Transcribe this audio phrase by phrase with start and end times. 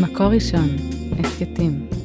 [0.00, 0.68] מקור ראשון,
[1.18, 2.03] הסכתים.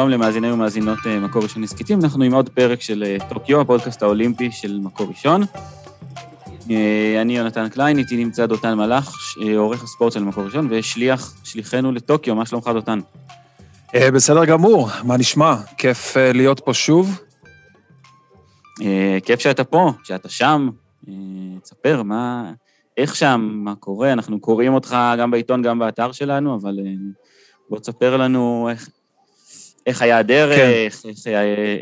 [0.00, 4.02] שלום למאזיני ומאזינות אה, מקור ראשון הסכתים, אנחנו עם עוד פרק של אה, טוקיו, הפודקאסט
[4.02, 5.42] האולימפי של מקור ראשון.
[6.70, 9.14] אה, אני יונתן קליין, איתי נמצא דותן מלאך,
[9.56, 12.98] עורך הספורט של מקור ראשון, ושליח, שליחנו לטוקיו, מה שלומך דותן?
[13.94, 15.54] בסדר גמור, מה נשמע?
[15.78, 17.20] כיף להיות פה שוב.
[19.24, 20.68] כיף שאתה פה, שאתה שם.
[21.62, 22.52] תספר, מה...
[22.96, 24.12] איך שם, מה קורה?
[24.12, 26.78] אנחנו קוראים אותך גם בעיתון, גם באתר שלנו, אבל
[27.70, 28.88] בוא תספר לנו איך,
[29.90, 30.70] איך היה הדרך, כן.
[30.70, 31.02] איך,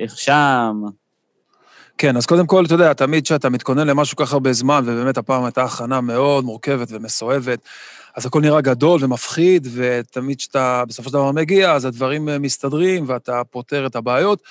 [0.03, 0.83] איך שם.
[1.99, 5.19] כן, אז קודם כל, אתה יודע, תמיד כשאתה מתכונן למשהו כל כך הרבה זמן, ובאמת
[5.19, 7.59] הפעם הייתה הכנה מאוד מורכבת ומסואבת,
[8.17, 13.05] אז הכל נראה גדול ומפחיד, ותמיד כשאתה בסופו של דבר מגיע, אז הדברים אה, מסתדרים
[13.09, 14.43] ואתה פותר את הבעיות.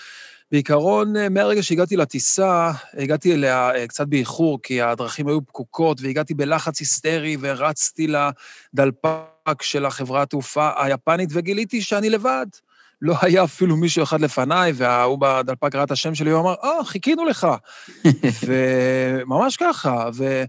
[0.51, 6.33] בעיקרון, אה, מהרגע שהגעתי לטיסה, הגעתי אליה אה, קצת באיחור, כי הדרכים היו פקוקות, והגעתי
[6.33, 12.45] בלחץ היסטרי, ורצתי לדלפק של החברת התעופה היפנית, וגיליתי שאני לבד.
[13.01, 16.83] לא היה אפילו מישהו אחד לפניי, וההוא בדלפק ראה את השם שלי, הוא אמר, אה,
[16.85, 17.47] חיכינו לך.
[18.47, 20.43] וממש ככה, ו...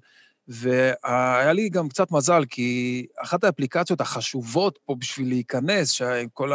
[0.49, 6.53] והיה לי גם קצת מזל, כי אחת האפליקציות החשובות פה בשביל להיכנס, שעם כל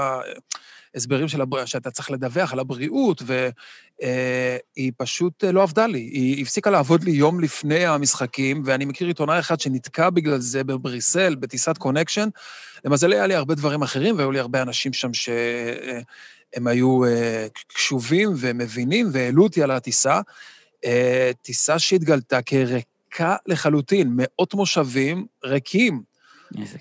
[0.94, 1.66] ההסברים של הבר...
[1.66, 5.99] שאתה צריך לדווח על הבריאות, והיא פשוט לא עבדה לי.
[5.99, 11.36] היא הפסיקה לעבוד לי יום לפני המשחקים, ואני מכיר עיתונאי אחד שנתקע בגלל זה בבריסל,
[11.36, 12.30] בטיסת קונקשן.
[12.86, 18.30] למזלי, היה לי הרבה דברים אחרים, והיו לי הרבה אנשים שם שהם היו אה, קשובים
[18.38, 20.21] ומבינים, והעלו אותי על הטיסה.
[20.86, 26.13] אה, טיסה שהתגלתה כריקה לחלוטין, מאות מושבים ריקים.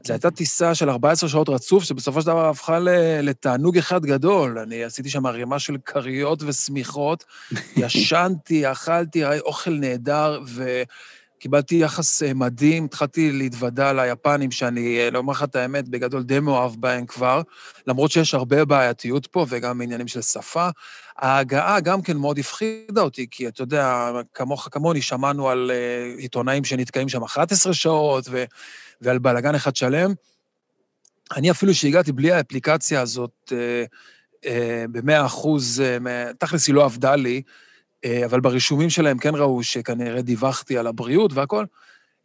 [0.04, 2.78] זו הייתה טיסה של 14 שעות רצוף, שבסופו של דבר הפכה
[3.22, 4.58] לתענוג אחד גדול.
[4.58, 7.24] אני עשיתי שם ערימה של כריות ושמיכות,
[7.76, 10.82] ישנתי, אכלתי, אוכל נהדר, ו...
[11.42, 16.40] קיבלתי יחס אה, מדהים, התחלתי להתוודע ליפנים, שאני, אה, לומר לך את האמת, בגדול די
[16.40, 17.42] מאוהב בהם כבר,
[17.86, 20.68] למרות שיש הרבה בעייתיות פה וגם עניינים של שפה.
[21.16, 26.64] ההגעה גם כן מאוד הפחידה אותי, כי אתה יודע, כמוך כמוני, שמענו על uh, עיתונאים
[26.64, 28.44] שנתקעים שם 11 שעות ו,
[29.00, 30.12] ועל בלאגן אחד שלם.
[31.36, 33.52] אני אפילו שהגעתי בלי האפליקציה הזאת, uh,
[34.44, 34.48] uh,
[34.92, 35.82] ב-100 אחוז,
[36.38, 37.71] תכלס היא לא עבדה לי, אה,
[38.24, 41.66] אבל ברישומים שלהם כן ראו שכנראה דיווחתי על הבריאות והכול.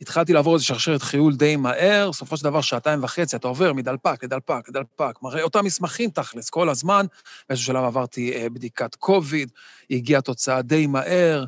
[0.02, 4.24] התחלתי לעבור איזה שרשרת חיול די מהר, בסופו של דבר שעתיים וחצי, אתה עובר מדלפק
[4.24, 7.06] לדלפק לדלפק, מראה אותם מסמכים תכלס כל הזמן.
[7.50, 9.52] באיזשהו שלב עברתי אה, בדיקת קוביד,
[9.92, 11.46] הגיעה תוצאה די מהר,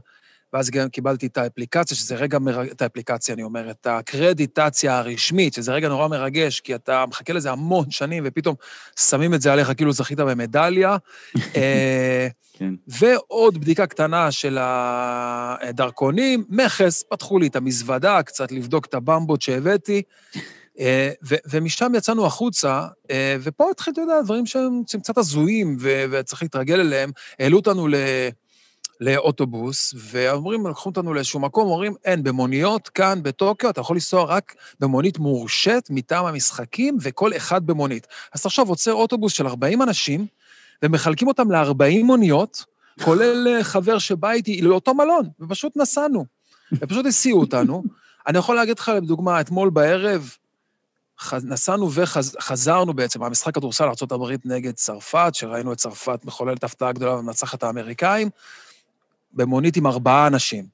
[0.53, 2.69] ואז גם קיבלתי את האפליקציה, שזה רגע, מרג...
[2.69, 7.51] את האפליקציה, אני אומר, את הקרדיטציה הרשמית, שזה רגע נורא מרגש, כי אתה מחכה לזה
[7.51, 8.55] המון שנים, ופתאום
[8.99, 10.97] שמים את זה עליך כאילו זכית במדליה.
[11.55, 12.73] אה, כן.
[12.87, 20.01] ועוד בדיקה קטנה של הדרכונים, מכס, פתחו לי את המזוודה, קצת לבדוק את הבמבות שהבאתי,
[20.79, 21.09] אה,
[21.51, 27.11] ומשם יצאנו החוצה, אה, ופה התחיל, אתה יודע, דברים שהם קצת הזויים, וצריך להתרגל אליהם.
[27.39, 27.95] העלו אותנו ל...
[28.99, 34.55] לאוטובוס, ואומרים, לקחו אותנו לאיזשהו מקום, אומרים, אין, במוניות כאן בטוקיו, אתה יכול לנסוע רק
[34.79, 38.07] במונית מורשית מטעם המשחקים, וכל אחד במונית.
[38.33, 40.25] אז עכשיו עוצר אוטובוס של 40 אנשים,
[40.83, 42.65] ומחלקים אותם ל-40 מוניות,
[43.03, 46.25] כולל אה, חבר שבא איתי לאותו מלון, ופשוט נסענו.
[46.73, 47.83] ופשוט הסיעו אותנו.
[48.27, 50.29] אני יכול להגיד לך, לדוגמה, אתמול בערב,
[51.43, 57.63] נסענו וחזרנו בעצם, המשחק כדורסל ארה"ב נגד צרפת, שראינו את צרפת מחוללת הפתעה גדולה ומנצחת
[57.63, 58.29] האמריקאים.
[59.31, 60.65] במונית עם ארבעה אנשים,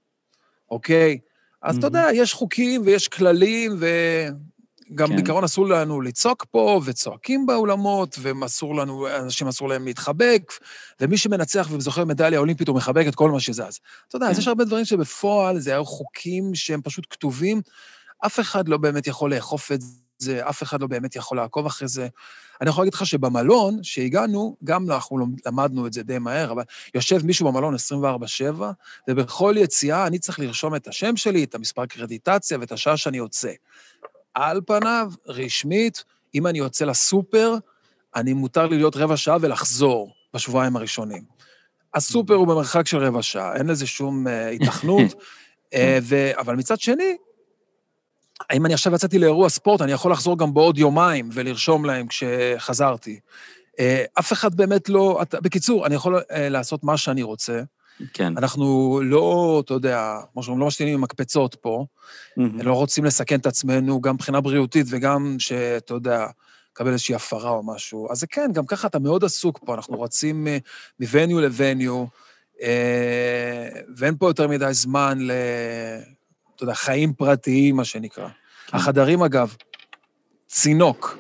[0.72, 1.18] אוקיי?
[1.62, 5.16] אז אתה יודע, יש חוקים ויש כללים, וגם כן.
[5.16, 10.54] בעיקרון אסור לנו לצעוק פה, וצועקים באולמות, ואסור לנו, אנשים אסור להם להתחבק,
[11.02, 13.80] ומי שמנצח וזוכר מדליה אולימפית, הוא מחבק את כל מה שזז.
[14.08, 14.32] אתה יודע, כן.
[14.32, 17.62] אז יש הרבה דברים שבפועל זה היו חוקים שהם פשוט כתובים,
[18.26, 19.80] אף אחד לא באמת יכול לאכוף את
[20.18, 22.08] זה, אף אחד לא באמת יכול לעקוב אחרי זה.
[22.62, 26.64] אני יכול להגיד לך שבמלון, שהגענו, גם אנחנו למדנו את זה די מהר, אבל
[26.96, 28.64] יושב מישהו במלון 24-7,
[29.10, 33.52] ובכל יציאה אני צריך לרשום את השם שלי, את המספר קרדיטציה ואת השעה שאני יוצא.
[34.34, 36.04] על פניו, רשמית,
[36.36, 37.56] אם אני יוצא לסופר,
[38.16, 41.24] אני מותר לי להיות רבע שעה ולחזור בשבועיים הראשונים.
[41.94, 45.12] הסופר הוא במרחק של רבע שעה, אין לזה שום היתכנות.
[45.12, 45.78] uh,
[46.08, 46.32] ו...
[46.38, 47.18] אבל מצד שני,
[48.50, 53.20] האם אני עכשיו יצאתי לאירוע ספורט, אני יכול לחזור גם בעוד יומיים ולרשום להם כשחזרתי.
[53.80, 55.22] אה, אף אחד באמת לא...
[55.34, 57.62] בקיצור, אני יכול אה, לעשות מה שאני רוצה.
[58.14, 58.38] כן.
[58.38, 61.86] אנחנו לא, אתה יודע, כמו שאומרים, לא משתינים עם מקפצות פה,
[62.38, 62.62] מהמם.
[62.62, 66.28] לא רוצים לסכן את עצמנו, גם מבחינה בריאותית וגם שאתה יודע,
[66.72, 68.12] לקבל איזושהי הפרה או משהו.
[68.12, 70.58] אז זה כן, גם ככה אתה מאוד עסוק פה, אנחנו רצים אה,
[71.00, 72.06] מווניו לווניו,
[72.62, 75.32] אה, ואין פה יותר מדי זמן ל...
[76.56, 78.28] אתה יודע, חיים פרטיים, מה שנקרא.
[78.68, 78.78] כן.
[78.78, 79.56] החדרים, אגב,
[80.48, 81.18] צינוק,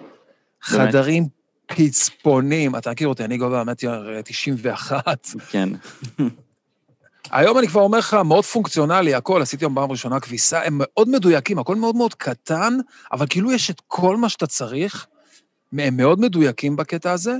[0.71, 0.89] באמת?
[0.89, 1.27] חדרים
[1.65, 5.27] פצפונים, אתה מכיר אותי, אני גובה מטר 91.
[5.49, 5.69] כן.
[7.31, 11.09] היום אני כבר אומר לך, מאוד פונקציונלי, הכל, עשיתי היום פעם ראשונה כביסה, הם מאוד
[11.09, 12.77] מדויקים, הכל מאוד מאוד קטן,
[13.11, 15.07] אבל כאילו יש את כל מה שאתה צריך,
[15.73, 17.37] הם מאוד מדויקים בקטע הזה, אה,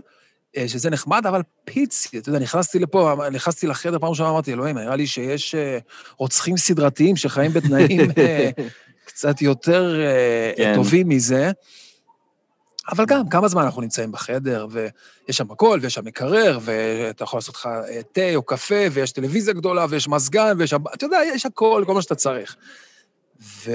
[0.67, 4.95] שזה נחמד, אבל פיצי, אתה יודע, נכנסתי לפה, נכנסתי לחדר, פעם ראשונה אמרתי, אלוהים, נראה
[4.95, 5.77] לי שיש אה,
[6.17, 8.49] רוצחים סדרתיים שחיים בתנאים אה,
[9.07, 10.75] קצת יותר אה, כן.
[10.75, 11.51] טובים מזה.
[12.91, 17.37] אבל גם, כמה זמן אנחנו נמצאים בחדר, ויש שם הכל, ויש שם מקרר, ואתה יכול
[17.37, 20.73] לעשות לך אה, תה או קפה, ויש טלוויזיה גדולה, ויש מזגן, ויש...
[20.93, 22.55] אתה יודע, יש הכל, כל מה שאתה צריך.
[23.41, 23.71] ו...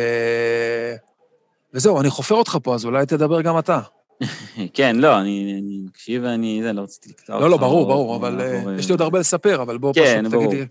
[1.75, 3.81] וזהו, אני חופר אותך פה, אז אולי תדבר גם אתה.
[4.75, 6.61] כן, לא, אני מקשיב ואני...
[6.63, 7.45] זה, לא רציתי לקטוע אותך.
[7.45, 9.79] לא, לא, ברור, או- ברור, או אבל אה, לעבור, יש לי עוד הרבה לספר, אבל
[9.79, 10.47] בוא כן, פשוט ברור.
[10.47, 10.67] תגיד לי.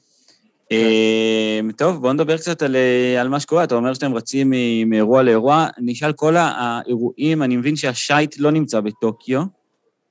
[0.72, 3.64] אה, טוב, בואו נדבר קצת על, אה, על מה שקורה.
[3.64, 4.54] אתה אומר שאתם רצים
[4.86, 5.68] מאירוע לאירוע.
[5.78, 9.44] נשאל כל האירועים, אני מבין שהשייט לא נמצא בטוקיו,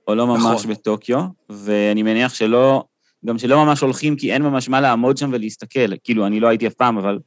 [0.08, 0.70] או לא ממש נכון.
[0.70, 1.20] בטוקיו,
[1.50, 2.84] ואני מניח שלא,
[3.26, 5.96] גם שלא ממש הולכים, כי אין ממש מה לעמוד שם ולהסתכל.
[6.04, 7.18] כאילו, אני לא הייתי אף פעם, אבל...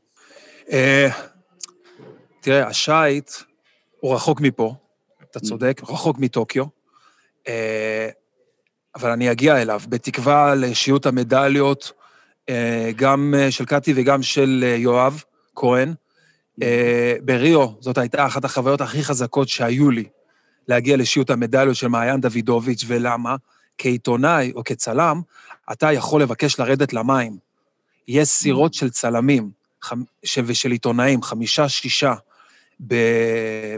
[0.71, 1.09] אה,
[2.39, 3.31] תראה, השייט
[3.99, 4.73] הוא רחוק מפה,
[5.31, 6.65] אתה צודק, רחוק מטוקיו,
[7.47, 8.09] אה,
[8.95, 11.91] אבל אני אגיע אליו, בתקווה לשיעוט המדליות,
[12.49, 15.23] אה, גם אה, של קטי וגם של יואב
[15.55, 15.93] כהן.
[17.25, 20.03] בריו, זאת הייתה אחת החוויות הכי חזקות שהיו לי,
[20.67, 23.35] להגיע לשיעוט המדליות של מעיין דוידוביץ', ולמה?
[23.77, 25.21] כעיתונאי או כצלם,
[25.71, 27.37] אתה יכול לבקש לרדת למים.
[28.07, 29.51] יש סירות של צלמים
[30.45, 32.13] ושל עיתונאים, חמישה, שישה,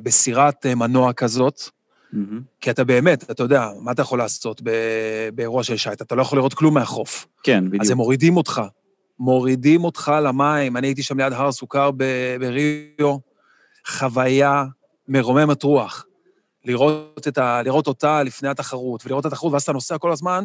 [0.03, 1.61] בסירת אה, מנוע כזאת,
[2.13, 2.41] מהמם.
[2.61, 4.61] כי אתה באמת, אתה יודע, מה אתה יכול לעשות
[5.35, 6.01] באירוע של שייט?
[6.01, 7.27] אתה לא יכול לראות כלום מהחוף.
[7.43, 7.83] כן, בדיוק.
[7.83, 8.61] אז הם מורידים אותך.
[9.19, 10.77] מורידים אותך למים.
[10.77, 13.17] אני הייתי שם ליד הר הסוכר ב- בריו,
[13.87, 14.65] חוויה
[15.07, 16.05] מרוממת רוח.
[16.65, 20.43] לראות, את ה, לראות אותה לפני התחרות, ולראות את התחרות, ואז אתה נוסע כל הזמן,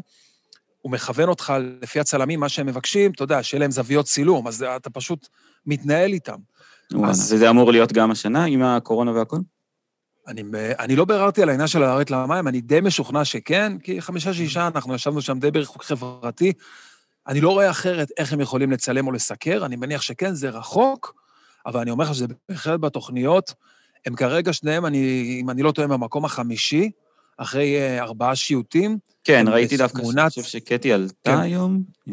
[0.82, 1.52] הוא מכוון אותך
[1.82, 5.28] לפי הצלמים, מה שהם מבקשים, אתה יודע, שיהיה להם זוויות צילום, אז אתה פשוט
[5.66, 6.36] מתנהל איתם.
[7.04, 9.36] אז- וזה אמור להיות גם השנה, עם הקורונה והכל?
[10.28, 10.42] אני,
[10.78, 14.94] אני לא ביררתי על העניין של לרדת למים, אני די משוכנע שכן, כי חמישה-שישה, אנחנו
[14.94, 16.52] ישבנו שם די בריחוק חברתי.
[17.26, 21.14] אני לא רואה אחרת איך הם יכולים לצלם או לסקר, אני מניח שכן, זה רחוק,
[21.66, 23.54] אבל אני אומר לך שזה בהחלט בתוכניות.
[24.06, 26.90] הם כרגע שניהם, אני, אם אני לא טועה, במקום החמישי,
[27.38, 28.98] אחרי אה, ארבעה שיוטים.
[29.24, 31.38] כן, ראיתי דווקא, אני חושב שקטי עלתה כן.
[31.40, 31.82] היום.
[32.08, 32.12] אה,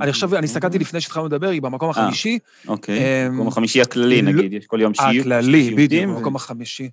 [0.00, 2.38] אני חושב, אני הסתכלתי לפני שהתחלנו לדבר, היא במקום החמישי,
[2.68, 5.20] אוקיי, אמ, מקום החמישי הכללי, לא- נגיד, יש כל יום שיעוט.
[5.20, 6.90] הכללי, בדיוק, במקום החמישי.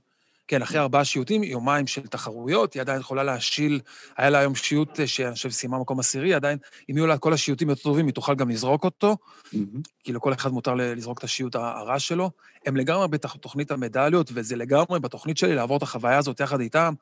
[0.47, 3.79] כן, אחרי ארבעה שיעוטים, יומיים של תחרויות, היא עדיין יכולה להשיל,
[4.17, 6.57] היה לה היום שיעוט אה, שאני חושב סיימה מקום עשירי, עדיין,
[6.91, 9.17] אם יהיו לה כל השיעוטים יותר טובים, היא תוכל גם לזרוק אותו,
[9.53, 9.81] מהמם.
[10.03, 12.31] כי לכל אחד מותר לזרוק את השיעוט הרע שלו.
[12.65, 16.93] הם לגמרי בתוכנית המדליות, וזה לגמרי בתוכנית שלי לעבור את החוויה הזאת יחד איתם.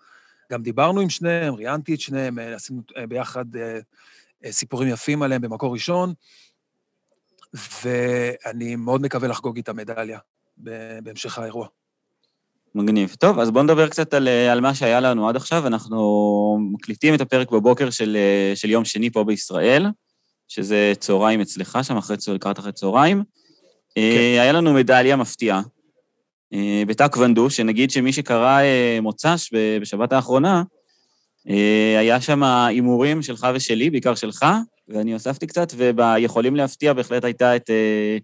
[0.52, 3.80] גם דיברנו עם שניהם, ראיינתי את שניהם, אה, עשינו אה, ביחד אה,
[4.52, 6.14] סיפורים יפים עליהם במקור ראשון,
[7.84, 10.20] ואני מאוד מקווה לחגוג איתם מדליה
[11.02, 11.68] בהמשך האירוע.
[12.76, 13.16] מגניב.
[13.20, 15.68] טוב, אז בואו נדבר קצת על, על מה שהיה לנו עד עכשיו.
[15.68, 18.18] אנחנו מקליטים את הפרק בבוקר של,
[18.56, 19.86] של יום שני פה בישראל,
[20.48, 23.24] שזה צהריים אצלך, שם אחרי, לקראת אחרי צהריים.
[23.96, 24.02] כן.
[24.42, 25.62] היה לנו מדליה מפתיעה
[26.88, 29.50] בטקוונדו, שנגיד שמי שקרא אה, מוצ"ש
[29.82, 30.64] בשבת האחרונה,
[31.50, 34.46] אה, היה שם הימורים שלך ושלי, בעיקר שלך,
[34.90, 38.18] ואני הוספתי קצת, וביכולים להפתיע בהחלט הייתה את אה,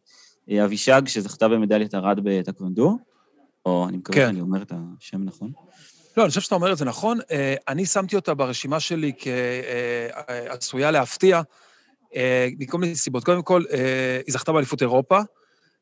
[0.52, 2.98] אה, אבישג, שזכתה במדליית ארד בטקוונדו.
[3.66, 4.28] או אני מקווה כן.
[4.28, 5.52] שאני אומר את השם נכון.
[6.18, 7.20] לא, אני חושב שאתה אומר את זה נכון.
[7.32, 9.12] אה, אני שמתי אותה ברשימה שלי
[10.48, 11.42] כעשויה להפתיע,
[12.16, 13.24] אה, מכל מיני סיבות.
[13.24, 15.20] קודם כל, אה, היא זכתה באליפות אירופה,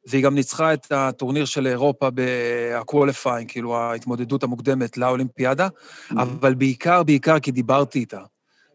[0.06, 5.68] והיא גם ניצחה את הטורניר של אירופה ב-qualifying, כאילו ההתמודדות המוקדמת לאולימפיאדה,
[6.12, 8.22] אבל בעיקר, בעיקר כי דיברתי איתה.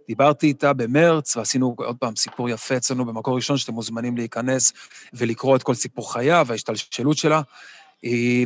[0.08, 4.72] דיברתי איתה במרץ, ועשינו עוד פעם סיפור יפה אצלנו במקור ראשון, שאתם מוזמנים להיכנס
[5.12, 7.42] ולקרוא את כל סיפור חייו וההשתלשלות שלה.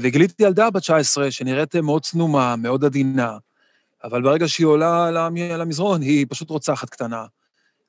[0.03, 3.37] וגיליתי ילדה בת 19 שנראית מאוד צנומה, מאוד עדינה,
[4.05, 7.25] אבל ברגע שהיא עולה למ- למזרון, היא פשוט רוצחת קטנה.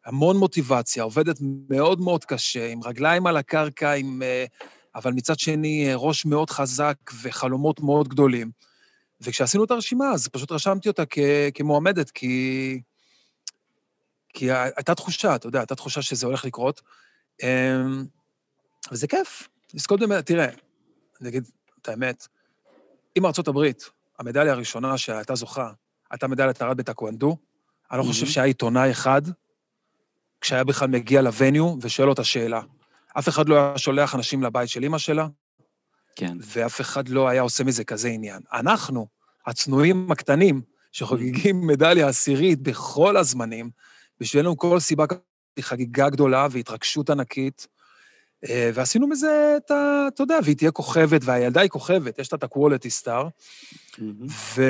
[0.06, 1.38] המון מוטיבציה, עובדת
[1.70, 4.22] מאוד מאוד קשה, עם רגליים על הקרקע, עם...
[4.24, 4.46] אה,
[5.00, 8.52] אבל מצד שני, אה, ראש מאוד חזק וחלומות מאוד גדולים.
[9.22, 12.82] וכשעשינו את הרשימה, אז פשוט רשמתי אותה כ- כמועמדת, כי...
[14.34, 16.82] כי הייתה תחושה, אתה יודע, הייתה תחושה שזה הולך לקרות.
[17.44, 18.06] אמ,
[18.92, 20.50] וזה כיף, לזכות באמת, תראה,
[21.22, 21.44] אני אגיד
[21.82, 22.28] את האמת,
[23.18, 23.90] אם ארצות הברית,
[24.20, 25.72] המדליה הראשונה שהייתה זוכה,
[26.12, 27.38] הייתה מדליית ארד בטקוונדו,
[27.92, 29.22] אני לא חושב שהיה עיתונאי אחד,
[30.42, 32.62] כשהיה בכלל מגיע לווניו ושואל אותה שאלה.
[33.18, 35.28] אף אחד לא היה שולח אנשים לבית של אימא שלה,
[36.16, 36.38] כן.
[36.42, 38.42] ואף אחד לא היה עושה מזה כזה עניין.
[38.54, 39.08] אנחנו,
[39.46, 40.62] הצנועים הקטנים,
[40.92, 43.70] שחוגגים מדליה עשירית בכל הזמנים,
[44.20, 45.06] בשבילנו כל סיבה
[45.56, 47.68] היא חגיגה גדולה והתרגשות ענקית,
[48.50, 50.06] אה, ועשינו מזה את ה...
[50.08, 53.26] אתה יודע, והיא תהיה כוכבת, והילדה היא כוכבת, יש לה את ה-quality star,
[54.30, 54.64] ו...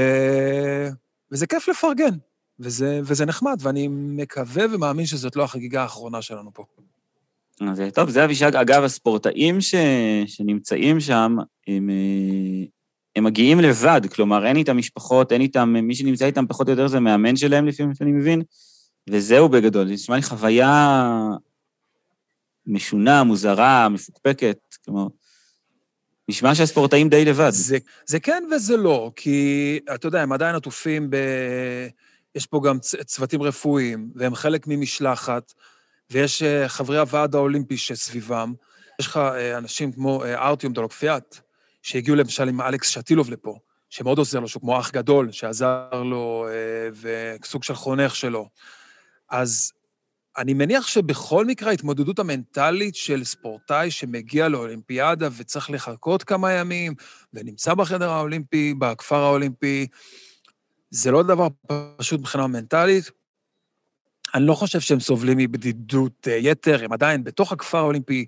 [1.31, 2.15] וזה כיף לפרגן,
[2.59, 6.65] וזה, וזה נחמד, ואני מקווה ומאמין שזאת לא החגיגה האחרונה שלנו פה.
[7.67, 8.55] אז טוב, זה אבישג.
[8.55, 9.75] אגב, הספורטאים ש...
[10.25, 11.35] שנמצאים שם,
[11.67, 12.65] הם, אה,
[13.15, 16.87] הם מגיעים לבד, כלומר, אין איתם משפחות, אין איתם, מי שנמצא איתם פחות או יותר
[16.87, 18.41] זה מאמן שלהם, לפי מה שאני מבין,
[19.09, 19.87] וזהו בגדול.
[19.87, 21.01] זה נשמע לי חוויה
[22.67, 25.07] משונה, מוזרה, מפוקפקת, כלומר,
[26.29, 27.49] נשמע שהספורטאים די לבד.
[27.49, 31.15] זה, זה כן וזה לא, כי אתה יודע, הם עדיין עטופים ב...
[32.35, 32.79] יש פה גם.
[32.79, 35.53] צוותים רפואיים, והם חלק ממשלחת,
[36.11, 38.53] ויש אה, חברי הוועד האולימפי שסביבם.
[38.99, 41.39] יש לך אה, אנשים כמו אה, ארטיום דולוקפיאט,
[41.81, 46.47] שהגיעו למשל עם אלכס שטילוב לפה, שמאוד עוזר לו, שהוא כמו אח גדול, שעזר לו,
[47.01, 48.49] וסוג של חונך שלו.
[49.29, 49.71] אז
[50.37, 56.93] אני מניח שבכל מקרה ההתמודדות המנטלית של ספורטאי שמגיע לאולימפיאדה וצריך לחכות כמה ימים,
[57.33, 59.87] ונמצא בחדר האולימפי, בכפר האולימפי,
[60.89, 61.47] זה לא דבר
[61.97, 63.11] פשוט מבחינה מנטלית.
[64.35, 68.25] אני לא חושב שהם סובלים מבדידות אה, יתר, הם עדיין בתוך הכפר האולימפי,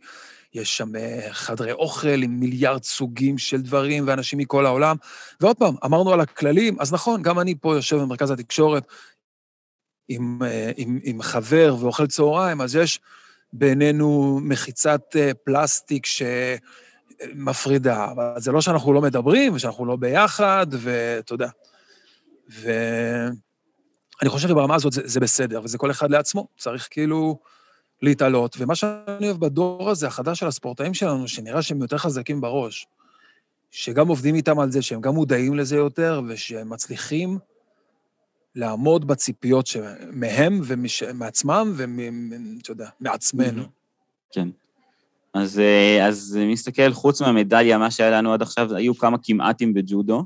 [0.53, 4.96] יש שם אה, חדרי אוכל עם מיליארד סוגים של דברים ואנשים מכל העולם.
[5.41, 8.88] ועוד פעם, אמרנו על הכללים, אז נכון, גם אני פה יושב במרכז התקשורת
[10.08, 13.00] עם, אה, עם, עם חבר ואוכל צהריים, אז יש
[13.53, 16.05] בינינו מחיצת פלסטיק
[17.25, 18.12] שמפרידה.
[18.12, 21.50] אבל זה לא שאנחנו לא מדברים ושאנחנו לא ביחד, ואתה יודע.
[22.51, 22.72] ו...
[24.21, 27.39] אני חושב שברמה הזאת זה, זה בסדר, וזה כל אחד לעצמו, צריך כאילו
[28.01, 28.55] להתעלות.
[28.59, 32.87] ומה שאני אוהב בדור הזה, החדש של הספורטאים שלנו, שנראה שהם יותר חזקים בראש,
[33.71, 37.37] שגם עובדים איתם על זה, שהם גם מודעים לזה יותר, ושהם מצליחים
[38.55, 39.69] לעמוד בציפיות
[40.11, 43.63] מהם ומעצמם, ואתה יודע, מעצמנו.
[44.31, 44.49] כן.
[45.33, 50.25] אז, אה, אז מסתכל, חוץ מהמדליה, מה שהיה לנו עד עכשיו, היו כמה כמעטים בג'ודו.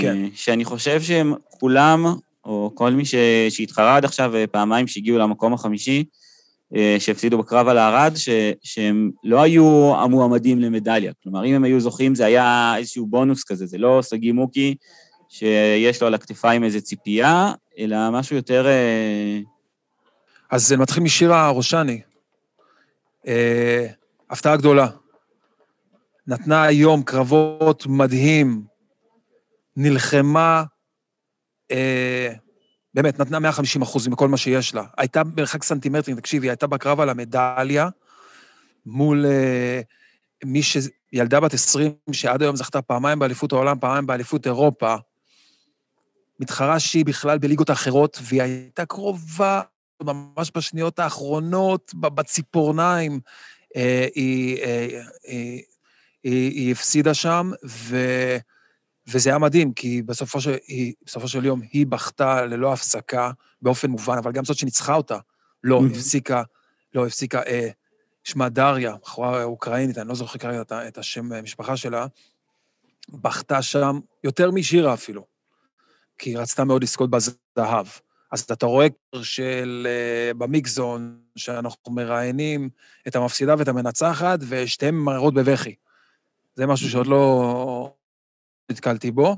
[0.00, 0.16] כן.
[0.34, 2.06] שאני חושב שהם כולם,
[2.44, 3.14] או כל מי ש...
[3.50, 6.04] שהתחרה עד עכשיו אה, פעמיים שהגיעו למקום החמישי,
[6.76, 8.28] אה, שהפסידו בקרב על הארד, ש...
[8.62, 11.12] שהם לא היו המועמדים למדליה.
[11.22, 14.74] כלומר, אם הם היו זוכים, זה היה איזשהו בונוס כזה, זה לא סגי מוקי
[15.28, 18.66] שיש לו על הכתפיים איזו ציפייה, אלא משהו יותר...
[18.66, 19.40] אה,
[20.50, 22.00] אז זה מתחיל משירה רושני.
[23.26, 23.86] אה,
[24.30, 24.86] הפתעה גדולה.
[26.26, 28.62] נתנה היום קרבות מדהים,
[29.76, 30.64] נלחמה,
[31.70, 32.32] אה,
[32.94, 34.84] באמת, נתנה 150 אחוז מכל מה שיש לה.
[34.98, 37.88] הייתה מרחק סנטימטרים, תקשיבי, הייתה בקרב על המדליה
[38.86, 39.80] מול אה,
[40.44, 40.76] מי ש...
[41.12, 44.94] ילדה בת 20, שעד היום זכתה פעמיים באליפות העולם, פעמיים באליפות אירופה,
[46.40, 49.60] מתחרה שהיא בכלל בליגות האחרות, והיא הייתה קרובה
[50.02, 53.20] ממש בשניות האחרונות, בציפורניים.
[53.76, 55.62] אה, היא, אה, היא,
[56.22, 57.96] היא, היא הפסידה שם, ו...
[59.06, 63.30] וזה היה מדהים, כי בסופו של, היא, בסופו של יום היא בכתה ללא הפסקה,
[63.62, 65.18] באופן מובן, אבל גם זאת שניצחה אותה,
[65.64, 65.96] לא mm-hmm.
[65.96, 66.42] הפסיקה,
[66.94, 67.68] לא הפסיקה, אה,
[68.24, 72.06] שמה דריה, בחורה אוקראינית, אני לא זוכר כרגע את, את השם המשפחה שלה,
[73.08, 75.26] בכתה שם יותר משירה אפילו,
[76.18, 77.86] כי היא רצתה מאוד לזכות בזהב.
[78.32, 78.86] אז אתה רואה
[79.22, 82.70] של uh, במיקזון, שאנחנו מראיינים
[83.08, 85.74] את המפסידה ואת המנצחת, ושתיהן מראות בבכי.
[86.54, 87.94] זה משהו שעוד לא,
[88.70, 89.36] נתקלתי בו.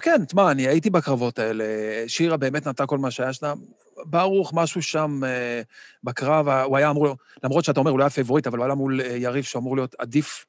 [0.00, 1.64] כן, תשמע, אני הייתי בקרבות האלה,
[2.06, 3.58] שירה באמת נתנה כל מה שהיה שם.
[4.04, 5.62] ברוך, משהו שם אה,
[6.04, 9.00] בקרב, הוא היה אמור, למרות שאתה אומר, הוא לא היה פייבוריט, אבל הוא היה מול
[9.00, 10.46] אה, יריב שהוא אמור להיות עדיף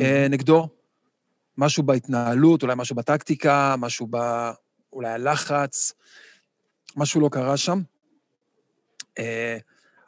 [0.00, 0.68] אה, נגדו.
[1.58, 4.16] משהו בהתנהלות, אולי משהו בטקטיקה, משהו ב...
[4.92, 5.92] אולי הלחץ,
[6.96, 7.80] משהו לא קרה שם.
[9.18, 9.58] אה,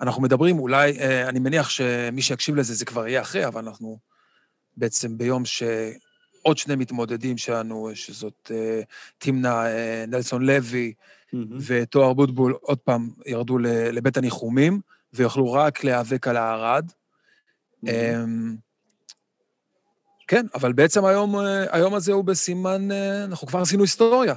[0.01, 3.99] אנחנו מדברים, אולי, אה, אני מניח שמי שיקשיב לזה, זה כבר יהיה אחרי, אבל אנחנו
[4.77, 5.63] בעצם ביום ש...
[6.49, 8.85] עוד שני מתמודדים שלנו, שזאת uh,
[9.19, 11.37] תמנה uh, נלסון לוי mm-hmm.
[11.67, 13.59] ותואר בוטבול, עוד פעם ירדו
[13.93, 14.81] לבית הניחומים,
[15.13, 16.91] ויוכלו רק להיאבק על הערד.
[16.91, 17.89] Mm-hmm.
[17.89, 17.91] Um,
[20.29, 21.41] כן, אבל בעצם היום, uh,
[21.71, 24.35] היום הזה הוא בסימן, uh, אנחנו כבר עשינו היסטוריה.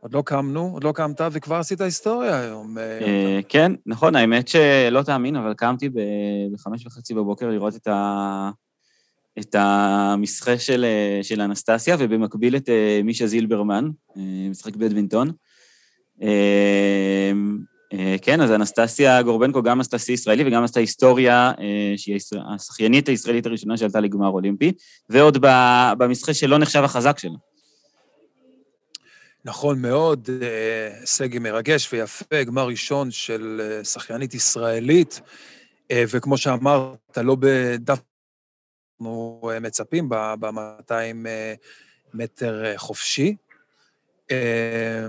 [0.00, 2.78] עוד לא קמנו, עוד לא קמת, וכבר עשית היסטוריה היום.
[2.78, 5.88] אה, אה, כן, נכון, האמת שלא תאמין, אבל קמתי
[6.52, 8.50] בחמש וחצי בבוקר לראות את, ה...
[9.38, 15.32] את המסחה של, אה, של אנסטסיה, ובמקביל את אה, מישה זילברמן, אה, משחק בדמינטון.
[16.22, 17.32] אה,
[18.22, 21.52] כן, אז אנסטסיה גורבנקו גם עשתה שיא ישראלי וגם עשתה היסטוריה,
[21.96, 22.18] שהיא
[22.54, 24.72] השחיינית הישראלית הראשונה שעלתה לגמר אולימפי,
[25.10, 25.38] ועוד
[25.98, 27.38] במסחה שלא נחשב החזק שלה.
[29.44, 30.28] נכון מאוד,
[31.00, 35.20] הישג מרגש ויפה, גמר ראשון של שחיינית ישראלית,
[35.92, 38.00] וכמו שאמרת, לא בדף
[39.00, 41.28] אנחנו אה, מצפים ב-200
[42.14, 43.36] מטר אה, חופשי.
[44.30, 45.06] אה,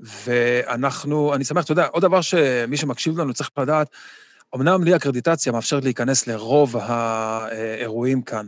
[0.00, 3.88] ואנחנו, אני שמח, אתה יודע, עוד דבר שמי שמקשיב לנו צריך לדעת,
[4.54, 8.46] אמנם לי הקרדיטציה מאפשרת להיכנס לרוב האירועים כאן,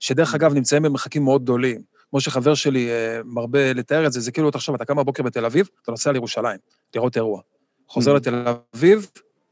[0.00, 1.82] שדרך אגב נמצאים במרחקים מאוד גדולים.
[2.10, 5.44] כמו שחבר שלי אה, מרבה לתאר את זה, זה כאילו, תחשוב, אתה קם בבוקר בתל
[5.44, 6.58] אביב, אתה נוסע לירושלים,
[6.94, 7.40] לראות אירוע.
[7.88, 8.16] חוזר Mhm.
[8.16, 9.10] לתל אביב,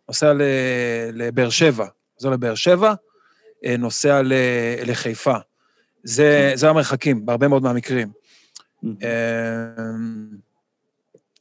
[0.08, 0.32] נוסע
[1.12, 2.94] לבאר שבע, חוזר לבאר שבע, אה,
[3.78, 4.32] נוסע ל-
[4.86, 5.36] לחיפה.
[6.04, 8.08] זה, זה המרחקים, בהרבה מאוד מהמקרים.
[9.02, 9.10] אה,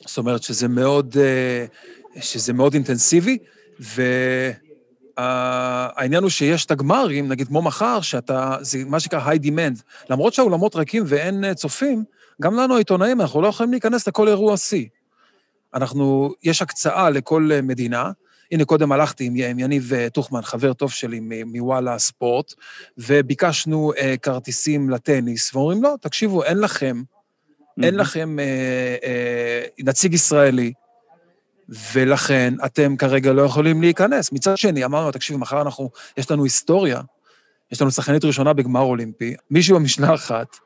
[0.08, 1.66] זאת אומרת שזה מאוד, אה,
[2.22, 3.38] שזה מאוד אינטנסיבי,
[5.18, 9.82] והעניין הוא שיש את הגמרים, נגיד כמו מחר, שאתה, זה מה שנקרא high demand.
[10.10, 12.04] למרות שהאולמות ריקים ואין אה, צופים,
[12.42, 14.86] גם לנו העיתונאים, אנחנו לא יכולים להיכנס לכל אירוע שיא.
[15.74, 18.12] אנחנו, יש הקצאה לכל אה, מדינה.
[18.56, 22.54] הנה, קודם הלכתי עם, עם יניב אה, טוחמן, חבר טוב שלי מוואלה ספורט,
[22.98, 27.02] וביקשנו אה, כרטיסים לטניס, ואומרים, לא, תקשיבו, אין לכם,
[27.84, 30.74] אין לכם אה, אה, נציג ישראלי,
[31.94, 34.32] ולכן אתם כרגע לא יכולים להיכנס.
[34.32, 37.02] מצד שני, אמרנו, תקשיבו, מחר אנחנו, יש לנו היסטוריה,
[37.72, 40.58] יש לנו שחקנית ראשונה בגמר אולימפי, מישהו במשלחת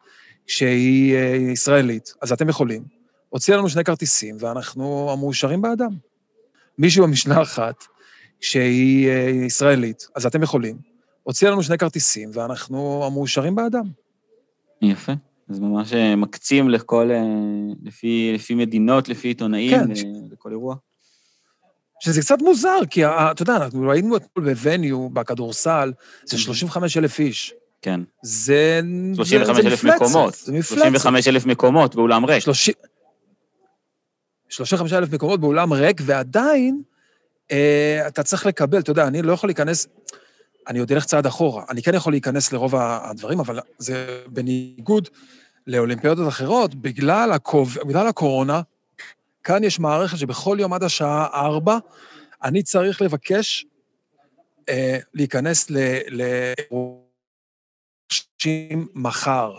[0.48, 2.84] שהיא אה, ישראלית, אז אתם יכולים.
[3.30, 6.09] הוציא לנו שני כרטיסים, ואנחנו המאושרים באדם.
[6.80, 7.84] מישהו במשלחת
[8.40, 10.78] שהיא אה, ישראלית, אז אתם יכולים.
[11.24, 13.86] הוציא לנו שני כרטיסים, ואנחנו המאושרים באדם.
[14.82, 15.12] יפה.
[15.50, 17.22] אז ממש אה, מקצים לכל, אה,
[17.84, 19.88] לפי, לפי מדינות, לפי עיתונאים, כן.
[20.32, 20.76] לכל אירוע.
[22.00, 25.94] שזה קצת מוזר, כי אתה יודע, אנחנו ראינו אתמול בווניו, בכדורסל,
[26.26, 27.54] זה 35 אלף איש.
[27.82, 28.02] כן.
[28.24, 28.82] זה...
[29.16, 30.34] 35 זה אלף מקומות.
[30.34, 30.82] זה מפלצת.
[30.82, 32.40] 35 אלף מקומות באולם ריק.
[32.40, 32.74] 30
[34.50, 36.82] 35 אלף מקומות באולם ריק, ועדיין
[37.52, 39.88] אה, אתה צריך לקבל, אתה יודע, אני לא יכול להיכנס,
[40.68, 41.64] אני עוד אלך צעד אחורה.
[41.70, 45.10] אני כן יכול להיכנס לרוב הדברים, אבל זה בניגוד
[45.68, 48.62] לאולימפיאדות אחרות, בגלל, הקוב, בגלל הקורונה,
[49.44, 51.78] כאן יש מערכת שבכל יום עד השעה 4,
[52.44, 53.66] אני צריך לבקש
[54.70, 55.70] אה, להיכנס
[56.10, 57.08] לאירועים
[58.94, 59.58] מחר.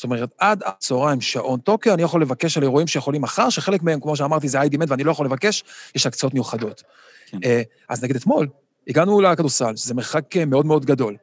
[0.00, 4.00] זאת אומרת, עד הצהריים, שעון טוקיו, אני יכול לבקש על אירועים שיכולים מחר, שחלק מהם,
[4.00, 6.82] כמו שאמרתי, זה איידי מת ואני לא יכול לבקש, יש הקצאות מיוחדות.
[7.26, 7.38] כן.
[7.44, 8.48] אה, אז נגיד אתמול,
[8.88, 11.16] הגענו לכדורסל, שזה מרחק אה, מאוד מאוד גדול.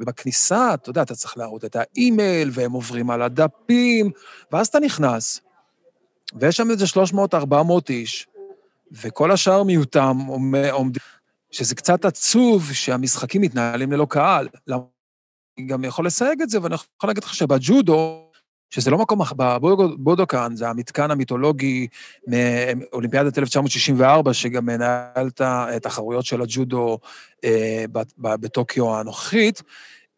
[0.00, 4.10] ובכניסה, אתה יודע, אתה צריך להראות את האימייל, והם עוברים על הדפים,
[4.52, 5.40] ואז אתה נכנס,
[6.40, 6.84] ויש שם איזה
[7.54, 7.54] 300-400
[7.88, 8.26] איש,
[8.92, 11.02] וכל השאר מיעוטם עומ- עומדים,
[11.50, 14.48] שזה קצת עצוב שהמשחקים מתנהלים ללא קהל.
[14.68, 18.23] אני גם יכול לסייג את זה, ואני יכול להגיד לך שבג'ודו,
[18.74, 21.86] שזה לא מקום, בבודוקאן, זה המתקן המיתולוגי
[22.26, 25.40] מאולימפיאדת 1964, שגם מנהל את
[25.86, 26.98] התחרויות של הג'ודו
[27.44, 27.84] אה,
[28.18, 29.62] בטוקיו הנוכחית.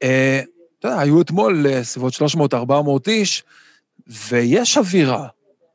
[0.03, 0.41] אה,
[0.79, 2.15] אתה יודע, היו אתמול אה, סביבות
[2.55, 2.57] 300-400
[3.07, 3.45] איש,
[4.29, 5.27] ויש אווירה.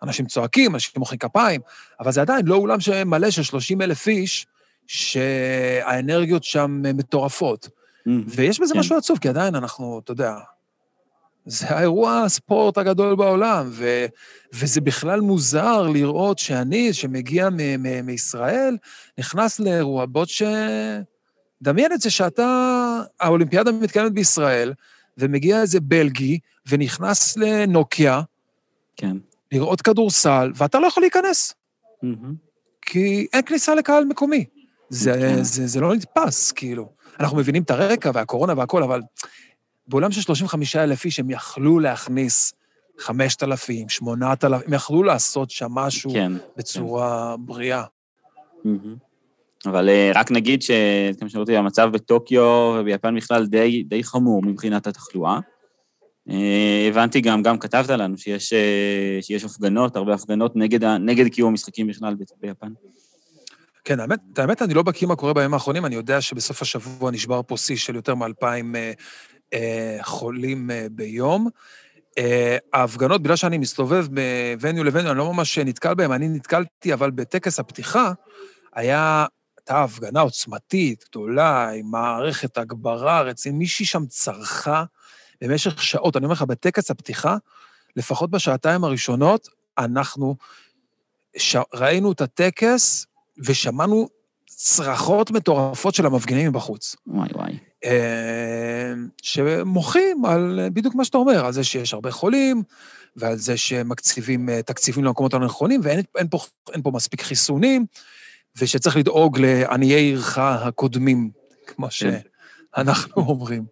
[0.04, 1.62] אנשים צועקים, אנשים מוחאים כפיים,
[2.00, 4.48] אבל זה עדיין לא אולם מלא של 30 אלף איש,
[4.88, 7.70] שהאנרגיות שם מטורפות.
[8.28, 8.80] ויש בזה כן.
[8.80, 10.34] משהו עצוב, כי עדיין אנחנו, אתה יודע,
[11.46, 14.06] זה האירוע הספורט הגדול בעולם, ו,
[14.54, 18.78] וזה בכלל מוזר לראות שאני, שמגיע מ, מ, מישראל,
[19.18, 20.44] נכנס לאירוע, בעוד ש...
[21.62, 24.74] דמיין את זה שאתה, האולימפיאדה מתקיימת בישראל,
[25.18, 28.22] ומגיע איזה בלגי, ונכנס לנוקיה,
[28.96, 29.18] כן.
[29.52, 31.54] לראות כדורסל, ואתה לא יכול להיכנס,
[32.04, 32.36] מהמם.
[32.82, 34.46] כי אין כניסה לקהל מקומי.
[34.90, 35.44] זה, כן.
[35.44, 36.90] זה, זה לא נתפס, כאילו.
[37.20, 39.02] אנחנו מבינים את הרקע והקורונה והכול, אבל
[39.92, 42.54] בעולם של 35 אלף איש, הם יכלו להכניס
[43.00, 46.32] 5,000, 8,000, הם יכלו לעשות שם משהו כן.
[46.58, 47.84] בצורה בריאה.
[48.66, 48.96] מהמם.
[49.66, 55.40] אבל אה, רק נגיד שכמו שאמרתי, המצב בטוקיו וביפן בכלל די, די חמור מבחינת התחלואה.
[56.30, 61.50] אה, הבנתי גם, גם כתבת לנו שיש, אה, שיש הפגנות, הרבה הפגנות נגד, נגד קיום
[61.50, 62.74] המשחקים בכלל ביפן.
[63.84, 67.42] כן, האמת, האמת, אני לא בקיא מה קורה בימים האחרונים, אני יודע שבסוף השבוע נשבר
[67.48, 68.92] פה שיא של יותר מ-2,000 אה,
[70.02, 71.50] חולים אה, ביום.
[72.18, 77.12] אה, ההפגנות, בגלל שאני מסתובב בווניו לווניו, אני לא ממש נתקל בהן, אני נתקלתי, אבל
[77.12, 78.12] בטקס הפתיחה
[78.74, 79.26] היה,
[79.58, 84.84] הייתה הפגנה עוצמתית, גדולה, עם מערכת הגברה רצינית, מישהי שם צרחה
[85.42, 86.18] במשך שעות.
[86.18, 87.38] אני אומר לך, בטקס הפתיחה,
[87.96, 90.36] לפחות בשעתיים הראשונות, אנחנו
[91.38, 91.56] ש...
[91.74, 93.06] ראינו את הטקס
[93.46, 94.08] ושמענו
[94.48, 96.96] צרחות מטורפות של המפגינים מבחוץ.
[97.08, 97.71] וואי וואי.
[97.86, 102.64] אה, שמוחים על בדיוק מה שאתה אומר, על זה שיש הרבה חולים,
[103.16, 106.40] ועל זה שמקציבים אה, תקציבים למקומות הנכונים, ואין אין פה,
[106.74, 107.86] אין פה מספיק חיסונים,
[108.58, 111.30] ושצריך לדאוג לעניי עירך הקודמים,
[111.68, 112.18] כמו כן.
[112.76, 113.66] שאנחנו אומרים.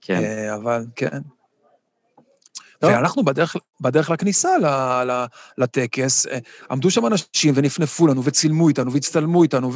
[0.00, 0.22] כן.
[0.24, 1.18] אה, אבל כן.
[2.82, 4.50] ואנחנו בדרך, בדרך לכניסה
[5.58, 6.26] לטקס,
[6.70, 9.70] עמדו שם אנשים ונפנפו לנו וצילמו איתנו והצטלמו איתנו,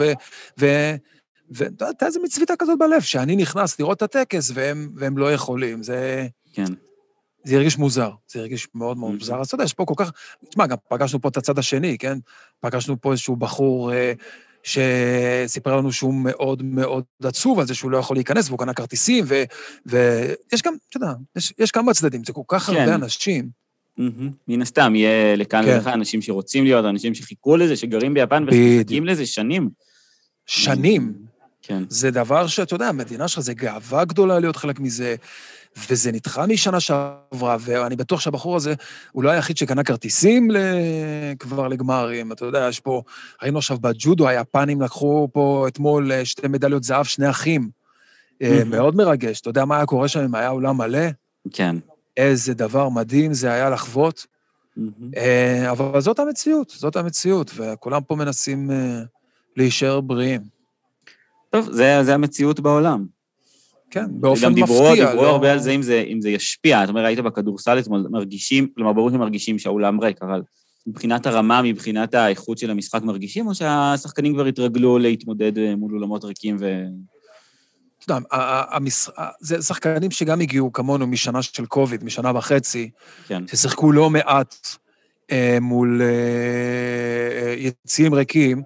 [1.50, 5.82] והייתה איזה מצוויתה כזאת בלב, שאני נכנס לראות את הטקס והם, והם לא יכולים.
[5.82, 6.26] זה...
[6.52, 6.72] כן.
[7.44, 9.40] זה הרגיש מוזר, זה הרגיש מאוד מאוד מוזר.
[9.40, 10.12] אז אתה יודע, יש פה כל כך...
[10.48, 12.18] תשמע, גם פגשנו פה את הצד השני, כן?
[12.60, 14.12] פגשנו פה איזשהו בחור אה,
[14.62, 19.24] שסיפר לנו שהוא מאוד מאוד עצוב על זה שהוא לא יכול להיכנס, והוא קנה כרטיסים,
[19.28, 19.42] ו,
[19.86, 22.76] ויש גם, אתה יודע, יש, יש כמה צדדים, זה כל כך כן.
[22.76, 23.48] הרבה אנשים.
[23.98, 24.30] Mm-hmm.
[24.48, 25.74] מן הסתם, יהיה לכאן כן.
[25.74, 29.70] ולכאן אנשים שרוצים להיות, אנשים שחיכו לזה, שגרים ביפן ושמחכים לזה שנים.
[30.46, 31.25] שנים.
[31.66, 31.82] כן.
[31.88, 35.14] זה דבר שאתה יודע, המדינה שלך זה גאווה גדולה להיות חלק מזה,
[35.90, 38.74] וזה נדחה משנה שעברה, ואני בטוח שהבחור הזה
[39.12, 40.48] הוא לא היחיד שקנה כרטיסים
[41.38, 42.32] כבר לגמרים.
[42.32, 43.02] אתה יודע, יש פה,
[43.42, 47.68] ראינו עכשיו בג'ודו, היפנים לקחו פה אתמול אה, שתי מדליות זהב, שני אחים.
[48.42, 48.64] Mm-hmm.
[48.66, 49.40] מאוד מרגש.
[49.40, 51.08] אתה יודע מה היה קורה שם אם היה אולם מלא?
[51.52, 51.76] כן.
[52.16, 54.26] איזה דבר מדהים זה היה לחוות.
[54.78, 55.18] Mm-hmm.
[55.70, 58.70] אבל זאת המציאות, זאת המציאות, וכולם פה מנסים
[59.56, 60.55] להישאר בריאים.
[61.56, 63.06] טוב, זה, זה המציאות בעולם.
[63.90, 64.48] כן, באופן מפתיע.
[64.48, 65.30] גם דיברו, דיברו לא...
[65.30, 66.80] הרבה על זה אם, זה אם זה ישפיע.
[66.80, 70.42] זאת אומרת, היית בכדורסל אתמול, מרגישים, כלומר, ברור שמרגישים שהאולם ריק, אבל
[70.86, 76.24] מבחינת הרמה, מבחינת האיכות של המשחק מרגישים, או שהשחקנים כבר התרגלו להתמודד אה, מול אולמות
[76.24, 76.82] ריקים ו...
[78.04, 78.26] אתה יודע,
[78.70, 79.08] המש...
[79.40, 82.90] זה שחקנים שגם הגיעו כמונו משנה של קוביד, משנה וחצי,
[83.26, 83.46] כן.
[83.46, 84.56] ששיחקו לא מעט
[85.30, 86.06] אה, מול אה,
[87.46, 88.62] אה יציאים ריקים.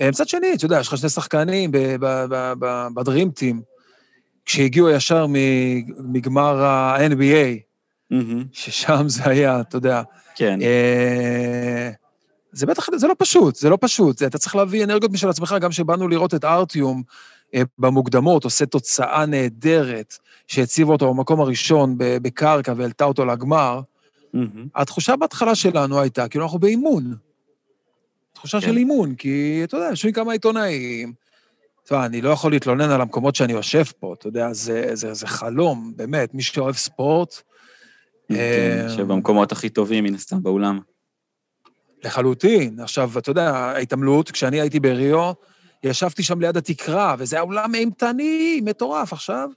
[0.00, 1.70] אה, מצד שני, אתה יודע, יש לך שני שחקנים
[2.94, 3.62] בדרים טים,
[4.44, 5.26] כשהגיעו ישר
[5.98, 7.58] מגמר ה-NBA,
[8.52, 10.02] ששם זה היה, אתה יודע.
[10.34, 10.58] כן.
[10.62, 11.90] אה,
[12.52, 14.22] זה בטח, זה לא פשוט, זה לא פשוט.
[14.22, 17.02] אתה צריך להביא אנרגיות משל עצמך, גם כשבאנו לראות את ארטיום
[17.54, 23.80] אה, במוקדמות, עושה תוצאה נהדרת, שהציבה אותו במקום הראשון בקרקע והעלתה אותו לגמר.
[24.74, 27.14] התחושה בהתחלה שלנו הייתה, כאילו אנחנו באימון.
[28.46, 28.72] תחושה כן.
[28.72, 31.12] של אימון, כי אתה יודע, יושבים כמה עיתונאים,
[31.84, 35.26] תשמע, אני לא יכול להתלונן על המקומות שאני יושב פה, אתה יודע, זה, זה, זה
[35.26, 37.42] חלום, באמת, מי שאוהב ספורט...
[38.28, 40.80] כן, אה, שבמקומות הכי טובים, מן הסתם, באולם.
[42.04, 42.80] לחלוטין.
[42.80, 45.32] עכשיו, אתה יודע, ההתעמלות, כשאני הייתי בריו,
[45.82, 49.12] ישבתי שם ליד התקרה, וזה היה אולם אימתני, מטורף.
[49.12, 49.48] עכשיו,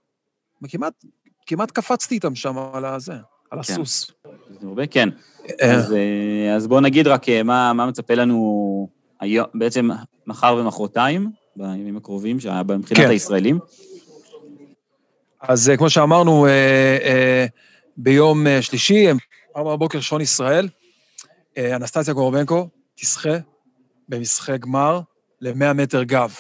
[0.70, 1.06] כמעט,
[1.46, 3.16] כמעט קפצתי איתם שם על הזה,
[3.52, 3.74] על כן.
[3.74, 4.12] הסוס.
[4.92, 5.10] כן.
[5.62, 5.76] אה.
[5.76, 5.94] אז,
[6.64, 8.90] אה, בואו נגיד רק מה, מה מצפה לנו
[9.54, 9.90] בעצם
[10.28, 11.32] מחר ומחרתיים.
[11.56, 12.38] בימים הקרובים,
[12.78, 13.10] מבחינת כן.
[13.10, 13.60] הישראלים?
[15.42, 17.46] אז אה, כמו שאמרנו, אה, אה,
[17.98, 19.08] ביום שלישי,
[19.58, 20.70] ארבע בבוקר שעון ישראל,
[21.58, 23.38] אנסטסיה גורבנקו תשחה
[24.10, 25.02] במשחק גמר
[25.42, 26.36] ל-100 מטר גב.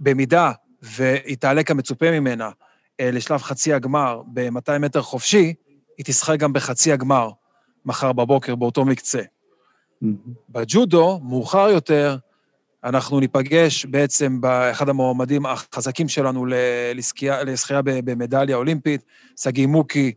[0.00, 2.50] במידה והיא תעלה כמצופה ממנה
[3.02, 5.54] לשלב חצי הגמר ב-200 מטר חופשי,
[5.98, 7.30] היא תשחה גם בחצי הגמר
[7.84, 9.20] מחר בבוקר באותו מקצה.
[9.20, 10.06] Mm-hmm.
[10.48, 12.16] בג'ודו, מאוחר יותר,
[12.84, 16.46] אנחנו ניפגש בעצם באחד המועמדים החזקים שלנו
[16.94, 19.04] לזכייה במדליה אולימפית,
[19.36, 20.12] שגיא מוקי,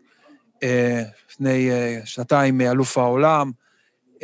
[0.63, 3.51] אה, לפני אה, שנתיים אלוף העולם,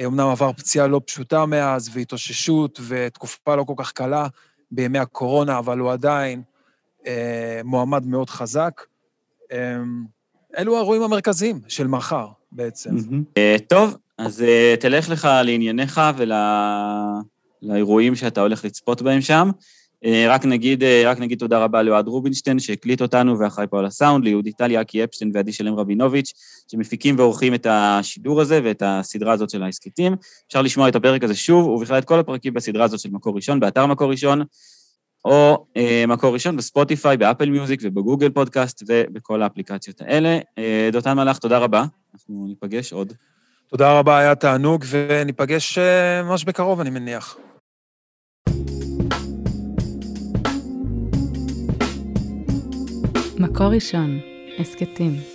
[0.05, 4.27] אומנם אה, עבר פציעה לא פשוטה מאז, והתאוששות, ותקופה לא כל כך קלה
[4.71, 6.41] בימי הקורונה, אבל הוא עדיין
[7.63, 8.81] מועמד מאוד חזק.
[10.57, 12.89] אלו האירועים המרכזיים של מחר בעצם.
[13.67, 14.43] טוב, אז
[14.79, 16.31] תלך לך לענייניך ול...
[17.61, 19.51] לאירועים שאתה הולך לצפות בהם שם.
[20.05, 23.85] אה, רק נגיד, אה, רק נגיד תודה רבה לאוהד רובינשטיין שהקליט אותנו ואחראי פה על
[23.85, 26.33] הסאונד, ליהודי טלי, אקי אפשטיין ועדי שלם רבינוביץ',
[26.71, 30.15] שמפיקים ועורכים את השידור הזה ואת הסדרה הזאת של ההסכתים.
[30.47, 33.59] אפשר לשמוע את הפרק הזה שוב, ובכלל את כל הפרקים בסדרה הזאת של מקור ראשון,
[33.59, 34.43] באתר מקור ראשון,
[35.25, 40.39] או אה, מקור ראשון בספוטיפיי, באפל מיוזיק ובגוגל פודקאסט ובכל האפליקציות האלה.
[40.57, 43.13] אה, דותן מלאך, תודה רבה, אנחנו ניפגש עוד.
[43.67, 47.37] תודה רבה, היה תענוג, וניפגש אה, ממש בקרוב, אני מניח.
[53.39, 54.19] מקור ראשון,
[54.59, 55.30] הסכתים.